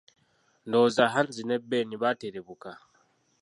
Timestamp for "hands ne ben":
1.13-1.89